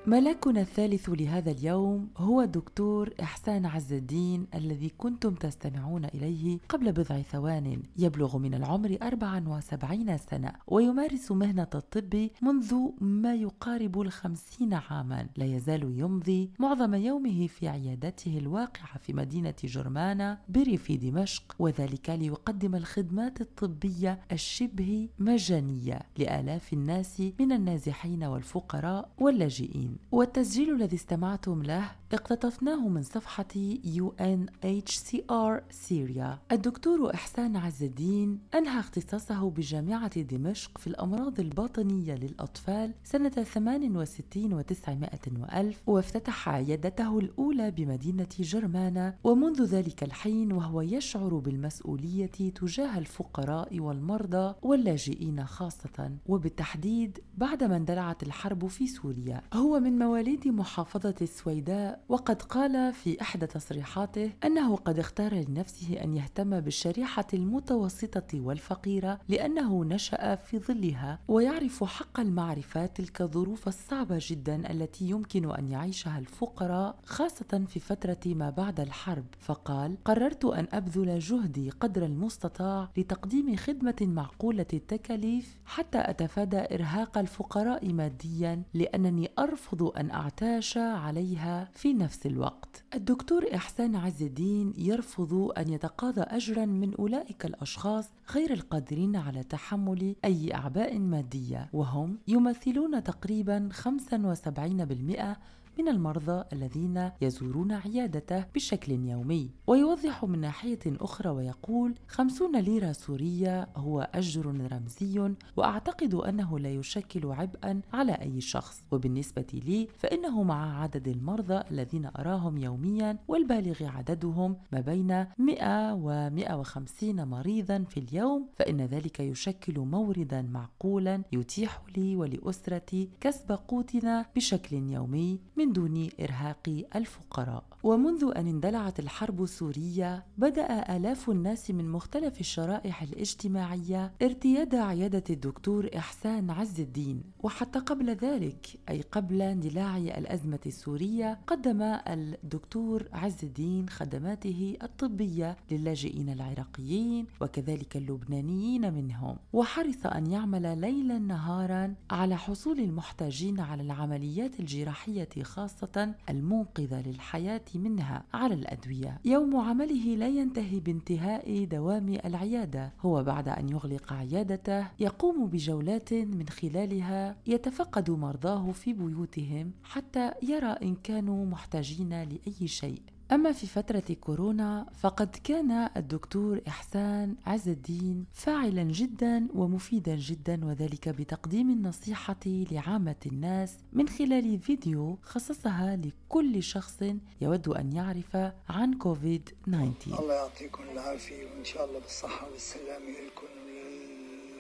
ملاكنا 0.07 0.61
الثالث 0.61 1.09
لهذا 1.09 1.51
اليوم 1.51 2.09
هو 2.17 2.45
دكتور 2.45 3.11
إحسان 3.23 3.67
عز 3.67 3.93
الدين 3.93 4.47
الذي 4.55 4.89
كنتم 4.99 5.35
تستمعون 5.35 6.05
إليه 6.05 6.59
قبل 6.69 6.93
بضع 6.93 7.21
ثوان. 7.23 7.83
يبلغ 7.99 8.39
من 8.39 8.55
العمر 8.55 8.97
74 9.03 10.17
سنة 10.17 10.53
ويمارس 10.67 11.33
مهنة 11.33 11.67
الطب 11.75 12.29
منذ 12.43 12.75
ما 13.01 13.35
يقارب 13.35 14.01
الخمسين 14.01 14.75
عاما. 14.75 15.27
لا 15.37 15.45
يزال 15.45 15.99
يمضي 15.99 16.51
معظم 16.59 16.95
يومه 16.95 17.47
في 17.47 17.69
عيادته 17.69 18.39
الواقعة 18.39 18.99
في 18.99 19.13
مدينة 19.13 19.55
جرمانة 19.65 20.39
بريف 20.49 20.93
دمشق 20.93 21.55
وذلك 21.59 22.11
ليقدم 22.11 22.75
الخدمات 22.75 23.41
الطبية 23.41 24.21
الشبه 24.33 25.09
مجانية 25.19 26.01
لآلاف 26.19 26.73
الناس 26.73 27.23
من 27.41 27.53
النازحين 27.53 28.25
والفقراء 28.25 29.09
واللاجئين. 29.19 29.92
والتسجيل 30.13 30.75
الذي 30.75 30.97
استمعتم 30.97 31.63
له 31.63 31.91
اقتطفناه 32.13 32.89
من 32.89 33.03
صفحة 33.03 33.47
UNHCR 33.87 35.63
سوريا 35.71 36.39
الدكتور 36.53 37.15
إحسان 37.15 37.57
عز 37.57 37.83
الدين 37.83 38.39
أنهى 38.55 38.81
اختصاصه 38.81 39.51
بجامعة 39.51 40.21
دمشق 40.21 40.79
في 40.79 40.87
الأمراض 40.87 41.41
الباطنية 41.41 42.15
للأطفال 42.15 42.95
سنة 43.05 43.29
68 43.29 44.63
و900 44.63 45.41
وألف 45.41 45.83
وافتتح 45.87 46.49
عيادته 46.49 47.19
الأولى 47.19 47.71
بمدينة 47.71 48.29
جرمانة 48.39 49.15
ومنذ 49.25 49.65
ذلك 49.65 50.03
الحين 50.03 50.53
وهو 50.53 50.81
يشعر 50.81 51.35
بالمسؤولية 51.35 52.27
تجاه 52.27 52.99
الفقراء 52.99 53.81
والمرضى 53.81 54.55
واللاجئين 54.63 55.45
خاصة. 55.45 56.11
وبالتحديد 56.27 57.19
بعدما 57.35 57.77
اندلعت 57.77 58.23
الحرب 58.23 58.67
في 58.67 58.87
سوريا 58.87 59.43
هو 59.55 59.81
من 59.83 59.99
مواليد 59.99 60.49
محافظة 60.49 61.15
السويداء 61.23 62.01
وقد 62.09 62.43
قال 62.43 62.93
في 62.93 63.21
إحدى 63.23 63.47
تصريحاته 63.47 64.33
أنه 64.45 64.77
قد 64.77 64.99
اختار 64.99 65.35
لنفسه 65.35 66.03
أن 66.05 66.15
يهتم 66.15 66.61
بالشريحة 66.61 67.27
المتوسطة 67.35 68.41
والفقيرة 68.41 69.21
لأنه 69.29 69.85
نشأ 69.85 70.35
في 70.35 70.59
ظلها 70.59 71.19
ويعرف 71.29 71.85
حق 71.85 72.21
المعرفة 72.21 72.87
تلك 72.87 73.21
الظروف 73.23 73.69
الصعبة 73.69 74.19
جدا 74.21 74.71
التي 74.71 75.05
يمكن 75.05 75.51
أن 75.51 75.69
يعيشها 75.69 76.19
الفقراء 76.19 76.99
خاصة 77.05 77.65
في 77.69 77.81
فترة 77.81 78.21
ما 78.27 78.51
بعد 78.51 78.81
الحرب. 78.81 79.25
فقال 79.39 79.97
قررت 80.05 80.45
أن 80.45 80.67
أبذل 80.73 81.19
جهدي 81.19 81.71
قدر 81.71 82.05
المستطاع 82.05 82.89
لتقديم 82.97 83.57
خدمة 83.57 83.97
معقولة 84.01 84.67
التكاليف 84.73 85.59
حتى 85.65 85.99
أتفادى 85.99 86.75
إرهاق 86.75 87.19
الفقراء 87.19 87.93
ماديا 87.93 88.63
لأنني 88.75 89.31
أرفض 89.39 89.72
أن 89.97 90.11
أعتاش 90.11 90.79
عليها 90.79 91.69
في 91.75 91.95
نفس 91.95 92.27
الوقت. 92.27 92.85
الدكتور 92.95 93.45
إحسان 93.55 93.97
عز 93.97 94.23
الدين 94.23 94.75
يرفض 94.79 95.53
أن 95.59 95.69
يتقاضى 95.69 96.21
أجرا 96.21 96.65
من 96.65 96.95
أولئك 96.95 97.45
الأشخاص 97.45 98.09
غير 98.35 98.53
القادرين 98.53 99.17
على 99.17 99.43
تحمل 99.43 100.17
أي 100.25 100.55
أعباء 100.55 100.99
مادية 100.99 101.69
وهم 101.73 102.19
يمثلون 102.29 103.03
تقريبا 103.03 103.69
75% 103.73 105.37
من 105.79 105.89
المرضى 105.89 106.45
الذين 106.53 107.11
يزورون 107.21 107.73
عيادته 107.73 108.45
بشكل 108.55 108.93
يومي 108.93 109.51
ويوضح 109.67 110.25
من 110.25 110.41
ناحية 110.41 110.79
أخرى 110.87 111.29
ويقول 111.31 111.95
خمسون 112.09 112.57
ليرة 112.57 112.93
سورية 112.93 113.69
هو 113.77 114.09
أجر 114.15 114.47
رمزي 114.47 115.35
وأعتقد 115.57 116.15
أنه 116.15 116.59
لا 116.59 116.71
يشكل 116.71 117.33
عبئا 117.33 117.81
على 117.93 118.13
أي 118.13 118.41
شخص 118.41 118.83
وبالنسبة 118.91 119.47
لي 119.53 119.89
فإنه 119.99 120.43
مع 120.43 120.83
عدد 120.83 121.09
المرضى 121.09 121.63
الذين 121.71 122.11
أراهم 122.19 122.59
يوميا 122.59 123.19
والبالغ 123.29 123.85
عددهم 123.85 124.57
ما 124.73 124.81
بين 124.81 125.27
100 125.39 125.95
و 125.95 126.31
150 126.31 127.25
مريضا 127.25 127.85
في 127.89 128.01
اليوم 128.01 128.49
فإن 128.55 128.81
ذلك 128.81 129.21
يشكل 129.21 129.81
موردا 129.81 130.43
معقولا 130.43 131.23
يتيح 131.33 131.83
لي 131.97 132.17
ولأسرتي 132.17 133.09
كسب 133.21 133.53
قوتنا 133.53 134.27
بشكل 134.37 134.77
يومي 134.77 135.41
من 135.57 135.62
دون 135.65 136.09
إرهاق 136.21 136.85
الفقراء. 136.97 137.65
ومنذ 137.83 138.33
أن 138.37 138.47
اندلعت 138.47 139.01
الحرب 139.01 139.43
السورية 139.43 140.25
بدأ 140.39 140.97
آلاف 140.97 141.31
الناس 141.31 141.71
من 141.71 141.89
مختلف 141.89 142.41
الشرائح 142.41 143.03
الاجتماعية 143.03 144.13
ارتياد 144.23 144.75
عيادة 144.75 145.25
الدكتور 145.31 145.91
إحسان 145.97 146.51
عز 146.51 146.81
الدين. 146.81 147.23
وحتى 147.43 147.79
قبل 147.79 148.11
ذلك 148.11 148.67
أي 148.89 149.01
قبل 149.01 149.43
اندلاع 149.43 149.97
الأزمة 149.97 150.61
السورية 150.67 151.41
قدم 151.47 151.83
الدكتور 151.83 153.09
عز 153.13 153.37
الدين 153.43 153.89
خدماته 153.89 154.77
الطبية 154.83 155.57
للاجئين 155.71 156.29
العراقيين 156.29 157.27
وكذلك 157.41 157.97
اللبنانيين 157.97 158.95
منهم. 158.95 159.37
وحرص 159.53 160.07
أن 160.07 160.27
يعمل 160.27 160.81
ليلا 160.81 161.19
نهارا 161.19 161.95
على 162.11 162.37
حصول 162.37 162.79
المحتاجين 162.81 163.61
على 163.61 163.83
العمليات 163.83 164.61
الجراحية 164.61 165.29
خاصة 165.53 166.15
المنقذة 166.31 167.09
للحياة 167.09 167.65
منها 167.75 168.25
على 168.35 168.55
الأدوية. 168.55 169.21
يوم 169.25 169.57
عمله 169.57 170.17
لا 170.17 170.29
ينتهي 170.29 170.81
بانتهاء 170.81 171.65
دوام 171.65 172.09
العيادة. 172.25 172.93
هو 173.01 173.23
بعد 173.23 173.49
أن 173.49 173.69
يغلق 173.69 174.13
عيادته 174.13 174.87
يقوم 175.01 175.47
بجولات 175.47 176.15
من 176.15 176.49
خلالها 176.49 177.37
يتفقد 177.47 178.11
مرضاه 178.11 178.73
في 178.73 178.93
بيوتهم 178.93 179.73
حتى 179.85 180.33
يرى 180.43 180.77
إن 180.83 180.95
كانوا 180.95 181.47
محتاجين 181.47 182.23
لأي 182.23 182.69
شيء. 182.69 183.03
أما 183.33 183.53
في 183.53 183.67
فترة 183.67 184.17
كورونا 184.21 184.87
فقد 185.03 185.37
كان 185.45 185.71
الدكتور 185.97 186.61
إحسان 186.69 187.35
عز 187.47 187.69
الدين 187.69 188.27
فاعلا 188.35 188.83
جدا 188.83 189.47
ومفيدا 189.55 190.15
جدا 190.17 190.65
وذلك 190.65 191.09
بتقديم 191.09 191.71
النصيحة 191.71 192.37
لعامة 192.47 193.17
الناس 193.27 193.75
من 193.93 194.09
خلال 194.09 194.59
فيديو 194.59 195.19
خصصها 195.23 195.97
لكل 195.97 196.63
شخص 196.63 197.03
يود 197.41 197.69
أن 197.69 197.93
يعرف 197.93 198.37
عن 198.69 198.95
كوفيد 198.95 199.51
19 199.67 200.23
الله 200.23 200.35
يعطيكم 200.35 200.83
العافية 200.93 201.45
وإن 201.45 201.65
شاء 201.65 201.85
الله 201.89 201.99
بالصحة 202.01 202.51
والسلامة 202.53 203.07
لكم 203.27 203.47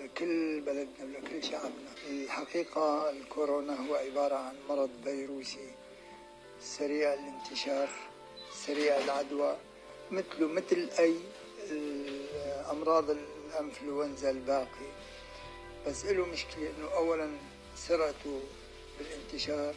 لكل 0.05 0.61
بلدنا 0.61 1.05
ولكل 1.05 1.45
شعبنا. 1.45 1.93
الحقيقة 2.11 3.11
الكورونا 3.11 3.73
هو 3.73 3.95
عبارة 3.95 4.35
عن 4.35 4.55
مرض 4.69 4.91
فيروسي 5.05 5.71
سريع 6.61 7.15
الانتشار. 7.15 7.89
سريع 8.67 8.97
العدوى 8.97 9.57
مثله 10.11 10.47
مثل 10.49 10.91
أي 10.99 11.17
أمراض 12.71 13.11
الأنفلونزا 13.11 14.31
الباقي. 14.31 14.89
بس 15.87 16.05
له 16.05 16.27
مشكلة 16.27 16.71
إنه 16.71 16.95
أولا 16.95 17.31
سرعته 17.77 18.41
بالانتشار 18.99 19.75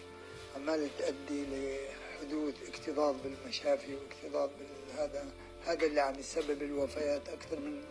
عمالة 0.55 0.89
تؤدي 0.99 1.45
لحدوث 1.51 2.55
اكتظاظ 2.69 3.15
بالمشافي 3.23 3.95
واكتظاظ 3.95 4.49
بالهذا. 4.59 5.25
هذا 5.65 5.85
اللي 5.85 6.01
عم 6.01 6.19
يسبب 6.19 6.63
الوفيات 6.63 7.29
أكثر 7.29 7.59
من 7.59 7.83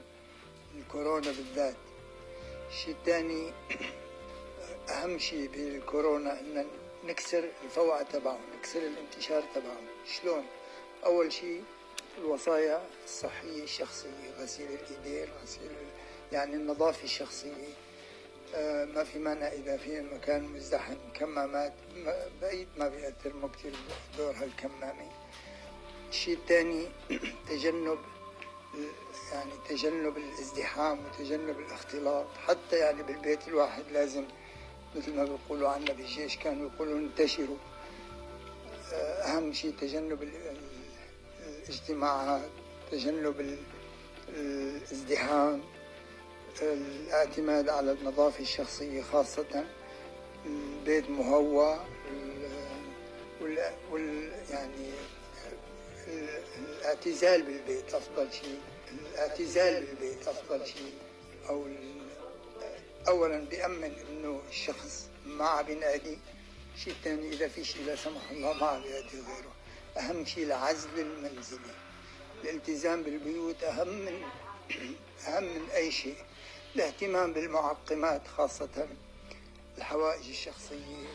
الكورونا 0.79 1.31
بالذات. 1.33 1.77
الشيء 2.71 2.95
الثاني 2.95 3.53
أهم 4.95 5.19
شيء 5.19 5.49
بالكورونا 5.49 6.41
إن 6.41 6.67
نكسر 7.05 7.51
الفوعة 7.65 8.03
تبعه 8.03 8.39
نكسر 8.59 8.79
الانتشار 8.79 9.45
تبعه 9.55 9.81
شلون؟ 10.07 10.45
أول 11.05 11.33
شيء 11.33 11.63
الوصايا 12.19 12.83
الصحية 13.05 13.63
الشخصية 13.63 14.31
غسيل 14.41 14.67
الإيدين 14.71 15.29
غسيل 15.43 15.71
يعني 16.33 16.55
النظافة 16.55 17.05
الشخصية. 17.05 17.75
آه 18.55 18.85
ما 18.85 19.05
في 19.05 19.19
مانع 19.19 19.49
إذا 19.49 19.77
في 19.77 20.01
مكان 20.01 20.45
مزدحم 20.45 20.97
كمامات 21.15 21.73
بعيد 22.43 22.69
ما 22.77 22.89
بيأثر 22.89 23.33
كثير 23.55 23.73
دور 24.19 24.33
هالكمامة. 24.33 25.11
الشيء 26.09 26.37
الثاني 26.37 26.87
تجنب 27.49 27.99
يعني 29.33 29.53
تجنب 29.69 30.17
الازدحام 30.17 30.99
وتجنب 31.07 31.59
الاختلاط. 31.59 32.27
حتى 32.47 32.77
يعني 32.77 33.03
بالبيت 33.03 33.49
الواحد 33.49 33.85
لازم 33.93 34.25
مثل 34.97 35.15
ما 35.15 35.25
بيقولوا 35.25 35.69
عنا 35.69 35.93
بالجيش 35.93 36.37
كانوا 36.37 36.71
يقولوا 36.71 36.99
انتشروا. 36.99 37.57
آه، 38.93 39.23
أهم 39.23 39.53
شيء 39.53 39.75
تجنب 39.81 40.23
الاجتماعات 41.65 42.51
تجنب 42.93 43.59
الازدحام 44.29 45.63
الاعتماد 46.63 47.69
على 47.69 47.93
النظافة 47.93 48.41
الشخصية 48.41 49.03
خاصة 49.03 49.65
البيت 50.47 51.11
مهوى 51.11 51.81
وال, 53.91 54.33
يعني 54.51 54.91
الاعتزال 56.59 57.43
بالبيت 57.43 57.95
أفضل 57.95 58.33
شيء 58.33 58.61
الاعتزال 59.13 59.85
بالبيت 59.87 60.29
أفضل 60.29 60.67
شيء. 60.67 60.95
أو 61.49 61.67
أولا 63.09 63.39
بيأمن 63.39 63.93
إنه 64.11 64.41
الشخص 64.49 65.07
ما 65.27 65.63
بينادي 65.63 66.19
شيء 66.77 66.95
ثاني 67.05 67.29
إذا 67.29 67.49
في 67.49 67.65
شيء 67.65 67.85
لا 67.87 67.97
سمح 67.97 68.31
الله 68.31 68.53
ما 68.53 68.79
بيأدي 68.79 69.21
غيره. 69.21 69.53
أهم 69.97 70.25
شيء 70.25 70.45
العزل 70.45 71.01
المنزلي 71.01 71.75
الالتزام 72.45 73.03
بالبيوت 73.03 73.63
أهم 73.65 73.89
من 73.89 74.23
أهم 75.29 75.45
من 75.45 75.71
أي 75.71 75.91
شيء 75.91 76.17
الاهتمام 76.77 77.33
بالمعقمات 77.33 78.29
خاصة. 78.29 78.89
الحوائج 79.79 80.29
الشخصية 80.29 81.07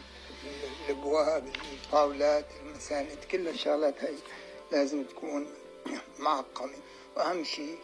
الأبواب 0.86 1.48
الطاولات 1.74 2.46
المساند 2.62 3.18
كل 3.32 3.48
الشغلات 3.48 4.04
هاي 4.04 4.16
لازم 4.72 5.04
تكون 5.04 5.48
معقمة. 6.20 6.78
وأهم 7.16 7.44
شيء 7.44 7.78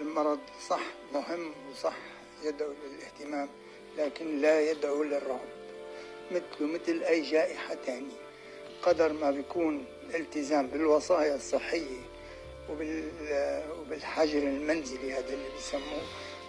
المرض 0.00 0.40
صح 0.68 0.82
مهم 1.12 1.52
وصح 1.70 1.96
يدعو 2.42 2.72
للاهتمام 2.84 3.48
لكن 3.98 4.40
لا 4.40 4.70
يدعو 4.70 5.02
للرعب. 5.02 5.48
مثله 6.30 6.66
مثل 6.66 7.02
أي 7.02 7.22
جائحة 7.22 7.74
تانية. 7.74 8.25
قدر 8.86 9.12
ما 9.12 9.30
بيكون 9.30 9.84
الالتزام 10.10 10.66
بالوصايا 10.66 11.34
الصحية 11.34 12.00
وبالحجر 13.80 14.38
المنزلي 14.38 15.12
هذا 15.12 15.32
اللي 15.32 15.48
بيسموه 15.56 16.02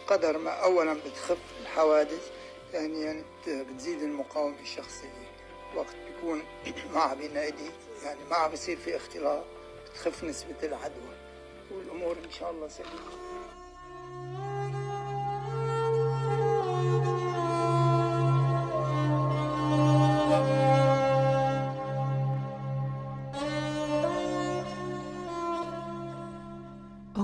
قدر 0.07 0.37
ما 0.37 0.51
أولا 0.51 0.93
بتخف 0.93 1.37
الحوادث 1.61 2.31
ثانيا 2.71 3.23
بتزيد 3.47 4.01
المقاومة 4.01 4.61
الشخصية. 4.61 5.27
وقت 5.75 5.95
بيكون 6.07 6.43
ما 6.95 7.13
بينادي 7.13 7.71
يعني 8.03 8.19
ما 8.29 8.47
بيصير 8.47 8.77
في 8.77 8.95
اختلاط 8.95 9.43
بتخف 9.91 10.23
نسبة 10.23 10.55
العدوى. 10.63 11.17
والأمور 11.71 12.17
إن 12.25 12.31
شاء 12.31 12.51
الله 12.51 12.67
سليمة. 12.67 13.26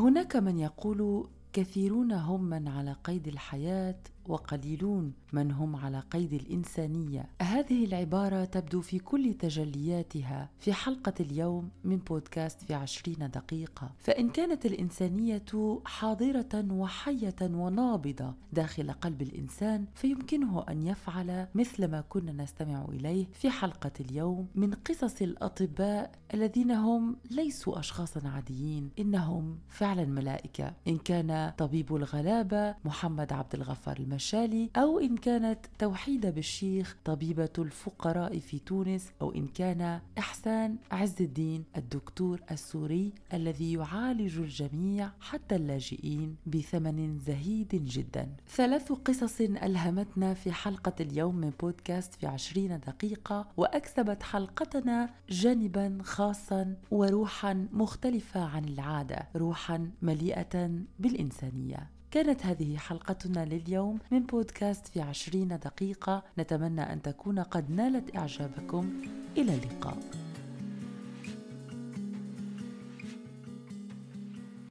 هناك 0.04 0.36
من 0.36 0.60
يقول 0.60 1.28
كثيرون 1.54 2.12
هم 2.12 2.44
من 2.44 2.68
على 2.68 2.96
قيد 3.04 3.28
الحياة 3.28 4.00
وقليلون 4.28 5.14
من 5.34 5.52
هم 5.52 5.76
على 5.76 6.00
قيد 6.00 6.34
الإنسانية. 6.34 7.30
هذه 7.42 7.86
العبارة 7.86 8.46
تبدو 8.46 8.82
في 8.82 9.00
كل 9.00 9.34
تجلياتها 9.34 10.50
في 10.60 10.74
حلقة 10.74 11.14
اليوم 11.20 11.70
من 11.84 11.98
بودكاست 11.98 12.62
في 12.64 12.74
عشرين 12.74 13.30
دقيقة. 13.34 13.92
فإن 14.00 14.30
كانت 14.30 14.66
الإنسانية 14.66 15.44
حاضرة 15.86 16.66
وحية 16.72 17.36
ونابضة 17.42 18.34
داخل 18.54 18.92
قلب 18.92 19.22
الإنسان 19.22 19.86
فيمكنه 19.96 20.66
أن 20.70 20.88
يفعل 20.88 21.48
مثل 21.56 21.88
ما 21.88 22.02
كنا 22.02 22.32
نستمع 22.44 22.86
إليه 22.90 23.26
في 23.34 23.50
حلقة 23.50 23.92
اليوم 24.00 24.48
من 24.56 24.74
قصص 24.74 25.22
الأطباء 25.22 26.12
الذين 26.34 26.72
هم 26.72 27.16
ليسوا 27.32 27.80
اشخاصا 27.80 28.28
عاديين 28.28 28.90
إنهم 29.00 29.58
فعلا 29.70 30.06
ملائكة. 30.06 30.74
إن 30.88 30.98
كان 30.98 31.54
طبيب 31.58 31.96
الغلابة 31.96 32.76
محمد 32.86 33.34
عبد 33.34 33.56
الغفار 33.56 34.00
مشالي 34.14 34.70
أو 34.78 35.00
إن 35.00 35.18
كانت 35.18 35.60
توحيدة 35.80 36.30
بالشيخ 36.30 36.98
طبيبة 37.06 37.50
الفقراء 37.60 38.40
في 38.40 38.60
تونس 38.60 39.12
أو 39.22 39.32
إن 39.32 39.48
كان 39.48 40.00
إحسان 40.18 40.76
عز 40.92 41.22
الدين 41.22 41.64
الدكتور 41.78 42.42
السوري 42.52 43.14
الذي 43.34 43.74
يعالج 43.74 44.40
الجميع 44.40 45.10
حتى 45.20 45.56
اللاجئين 45.56 46.36
بثمن 46.46 47.20
زهيد 47.20 47.86
جدا. 47.86 48.30
ثلاث 48.48 48.92
قصص 48.92 49.42
ألهمتنا 49.42 50.34
في 50.34 50.52
حلقة 50.52 50.94
اليوم 51.00 51.36
من 51.36 51.52
بودكاست 51.60 52.14
في 52.14 52.28
عشرين 52.28 52.80
دقيقة 52.80 53.48
وأكسبت 53.58 54.24
حلقتنا 54.24 55.10
جانبا 55.30 55.98
خاصا 56.04 56.76
وروحا 56.92 57.68
مختلفة 57.74 58.44
عن 58.44 58.66
العادة 58.66 59.28
روحا 59.36 59.90
مليئة 60.02 60.72
بالإنسانية. 61.00 61.90
كانت 62.14 62.46
هذه 62.46 62.78
حلقتنا 62.78 63.46
لليوم 63.46 64.00
من 64.12 64.20
بودكاست 64.20 64.88
في 64.88 65.02
عشرين 65.02 65.48
دقيقة. 65.48 66.24
نتمنى 66.38 66.82
أن 66.82 67.02
تكون 67.02 67.40
قد 67.40 67.72
نالت 67.72 68.16
إعجابكم. 68.16 69.02
إلى 69.38 69.54
اللقاء. 69.54 69.98